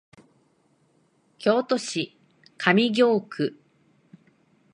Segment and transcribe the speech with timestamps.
[1.37, 2.17] 京都市
[2.57, 3.59] 上京区